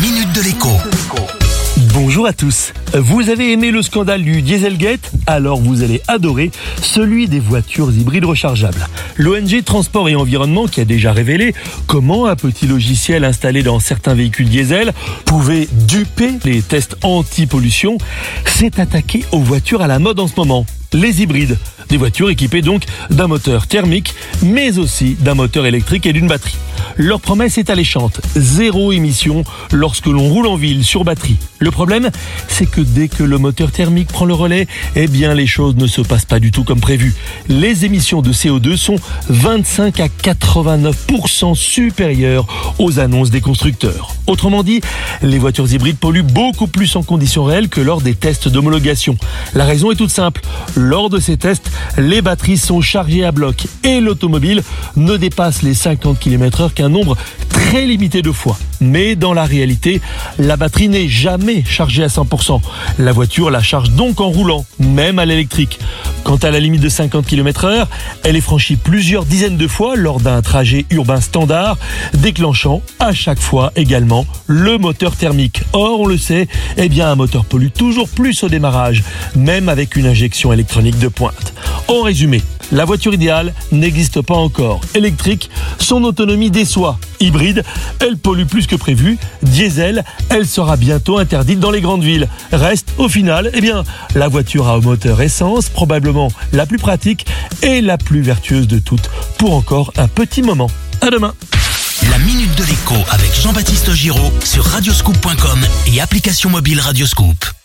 minute 0.00 0.32
de 0.32 0.42
l'écho. 0.42 0.68
Bonjour 1.92 2.26
à 2.26 2.32
tous. 2.32 2.72
Vous 2.94 3.30
avez 3.30 3.52
aimé 3.52 3.70
le 3.72 3.82
scandale 3.82 4.22
du 4.22 4.42
Dieselgate 4.42 5.10
Alors 5.26 5.60
vous 5.60 5.82
allez 5.82 6.00
adorer 6.06 6.52
celui 6.80 7.26
des 7.26 7.40
voitures 7.40 7.92
hybrides 7.92 8.24
rechargeables. 8.24 8.86
L'ONG 9.16 9.64
Transport 9.64 10.08
et 10.08 10.14
Environnement 10.14 10.66
qui 10.66 10.80
a 10.80 10.84
déjà 10.84 11.12
révélé 11.12 11.54
comment 11.86 12.26
un 12.26 12.36
petit 12.36 12.66
logiciel 12.66 13.24
installé 13.24 13.62
dans 13.62 13.80
certains 13.80 14.14
véhicules 14.14 14.48
diesel 14.48 14.92
pouvait 15.24 15.68
duper 15.88 16.34
les 16.44 16.62
tests 16.62 16.96
anti-pollution 17.02 17.98
s'est 18.44 18.80
attaqué 18.80 19.24
aux 19.32 19.40
voitures 19.40 19.82
à 19.82 19.88
la 19.88 19.98
mode 19.98 20.20
en 20.20 20.28
ce 20.28 20.36
moment. 20.36 20.64
Les 20.94 21.20
hybrides, 21.22 21.58
des 21.90 21.98
voitures 21.98 22.30
équipées 22.30 22.62
donc 22.62 22.84
d'un 23.10 23.26
moteur 23.26 23.66
thermique, 23.66 24.14
mais 24.42 24.78
aussi 24.78 25.16
d'un 25.20 25.34
moteur 25.34 25.66
électrique 25.66 26.06
et 26.06 26.14
d'une 26.14 26.28
batterie. 26.28 26.56
Leur 26.96 27.20
promesse 27.20 27.58
est 27.58 27.70
alléchante, 27.70 28.20
zéro 28.34 28.90
émission 28.90 29.44
lorsque 29.70 30.06
l'on 30.06 30.28
roule 30.28 30.46
en 30.46 30.56
ville 30.56 30.84
sur 30.84 31.04
batterie. 31.04 31.36
Le 31.58 31.70
problème, 31.70 32.10
c'est 32.48 32.66
que 32.66 32.80
dès 32.80 33.08
que 33.08 33.22
le 33.22 33.38
moteur 33.38 33.70
thermique 33.70 34.08
prend 34.08 34.24
le 34.24 34.34
relais, 34.34 34.66
eh 34.96 35.06
bien 35.06 35.34
les 35.34 35.46
choses 35.46 35.76
ne 35.76 35.86
se 35.86 36.00
passent 36.00 36.24
pas 36.24 36.40
du 36.40 36.50
tout 36.50 36.64
comme 36.64 36.80
prévu. 36.80 37.14
Les 37.48 37.84
émissions 37.84 38.22
de 38.22 38.32
CO2 38.32 38.76
sont 38.76 38.96
25 39.28 40.00
à 40.00 40.08
89% 40.08 41.54
supérieures 41.54 42.46
aux 42.78 42.98
annonces 42.98 43.30
des 43.30 43.40
constructeurs. 43.40 44.14
Autrement 44.26 44.62
dit, 44.62 44.80
les 45.22 45.38
voitures 45.38 45.72
hybrides 45.72 45.98
polluent 45.98 46.22
beaucoup 46.22 46.66
plus 46.66 46.96
en 46.96 47.02
conditions 47.02 47.44
réelles 47.44 47.68
que 47.68 47.80
lors 47.80 48.00
des 48.00 48.14
tests 48.14 48.48
d'homologation. 48.48 49.16
La 49.54 49.64
raison 49.64 49.90
est 49.92 49.96
toute 49.96 50.10
simple. 50.10 50.40
Lors 50.78 51.10
de 51.10 51.18
ces 51.18 51.36
tests, 51.36 51.72
les 51.96 52.22
batteries 52.22 52.56
sont 52.56 52.80
chargées 52.80 53.24
à 53.24 53.32
bloc 53.32 53.66
et 53.82 54.00
l'automobile 54.00 54.62
ne 54.94 55.16
dépasse 55.16 55.62
les 55.62 55.74
50 55.74 56.20
km/h 56.20 56.72
qu'un 56.72 56.88
nombre 56.88 57.16
très 57.68 57.84
limité 57.84 58.22
de 58.22 58.32
fois. 58.32 58.58
Mais 58.80 59.14
dans 59.14 59.34
la 59.34 59.44
réalité, 59.44 60.00
la 60.38 60.56
batterie 60.56 60.88
n'est 60.88 61.06
jamais 61.06 61.62
chargée 61.64 62.02
à 62.02 62.06
100%. 62.06 62.62
La 62.98 63.12
voiture 63.12 63.50
la 63.50 63.60
charge 63.60 63.90
donc 63.90 64.22
en 64.22 64.28
roulant, 64.30 64.64
même 64.78 65.18
à 65.18 65.26
l'électrique. 65.26 65.78
Quant 66.24 66.36
à 66.36 66.50
la 66.50 66.60
limite 66.60 66.80
de 66.80 66.88
50 66.88 67.26
km 67.26 67.66
heure, 67.66 67.88
elle 68.24 68.36
est 68.36 68.40
franchie 68.40 68.76
plusieurs 68.76 69.26
dizaines 69.26 69.58
de 69.58 69.66
fois 69.66 69.96
lors 69.96 70.18
d'un 70.18 70.40
trajet 70.40 70.86
urbain 70.88 71.20
standard, 71.20 71.76
déclenchant 72.14 72.80
à 73.00 73.12
chaque 73.12 73.40
fois 73.40 73.70
également 73.76 74.24
le 74.46 74.78
moteur 74.78 75.14
thermique. 75.14 75.60
Or, 75.74 76.00
on 76.00 76.06
le 76.06 76.16
sait, 76.16 76.48
eh 76.78 76.88
bien, 76.88 77.10
un 77.10 77.16
moteur 77.16 77.44
pollue 77.44 77.68
toujours 77.68 78.08
plus 78.08 78.42
au 78.44 78.48
démarrage, 78.48 79.04
même 79.36 79.68
avec 79.68 79.94
une 79.94 80.06
injection 80.06 80.54
électronique 80.54 80.98
de 80.98 81.08
pointe. 81.08 81.52
En 81.88 82.00
résumé, 82.00 82.42
la 82.72 82.84
voiture 82.84 83.14
idéale 83.14 83.54
n'existe 83.72 84.20
pas 84.20 84.34
encore. 84.36 84.80
Électrique, 84.94 85.50
son 85.78 86.04
autonomie 86.04 86.50
déçoit. 86.50 86.98
Hybride, 87.20 87.64
elle 88.00 88.16
pollue 88.16 88.44
plus 88.44 88.66
que 88.66 88.76
prévu. 88.76 89.18
Diesel, 89.42 90.04
elle 90.30 90.46
sera 90.46 90.76
bientôt 90.76 91.18
interdite 91.18 91.60
dans 91.60 91.70
les 91.70 91.80
grandes 91.80 92.04
villes. 92.04 92.28
Reste, 92.52 92.92
au 92.98 93.08
final, 93.08 93.50
eh 93.54 93.60
bien, 93.60 93.84
la 94.14 94.28
voiture 94.28 94.68
à 94.68 94.78
moteur 94.78 95.20
essence, 95.20 95.68
probablement 95.68 96.30
la 96.52 96.66
plus 96.66 96.78
pratique 96.78 97.26
et 97.62 97.80
la 97.80 97.98
plus 97.98 98.20
vertueuse 98.20 98.68
de 98.68 98.78
toutes, 98.78 99.10
pour 99.38 99.54
encore 99.54 99.92
un 99.96 100.08
petit 100.08 100.42
moment. 100.42 100.70
À 101.00 101.10
demain. 101.10 101.34
La 102.10 102.18
minute 102.18 102.54
de 102.56 102.64
l'écho 102.64 102.94
avec 103.10 103.34
Jean-Baptiste 103.34 103.92
Giraud 103.92 104.32
sur 104.44 104.64
radioscoop.com 104.64 105.60
et 105.92 106.00
application 106.00 106.50
mobile 106.50 106.80
Radioscoop. 106.80 107.57